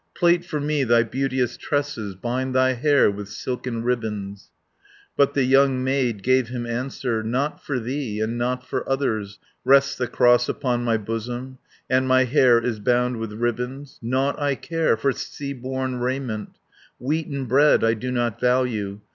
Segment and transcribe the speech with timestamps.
[0.15, 4.49] Plait for me thy beauteous tresses, Bind thy hair with silken ribands."
[5.15, 9.37] 20 But the young maid gave him answer, "Not for thee, and not for others,
[9.63, 13.99] Rests the cross upon my bosom, And my hair is bound with ribands.
[14.01, 16.57] Nought I care for sea borne raiment;
[16.99, 19.01] Wheaten bread I do not value.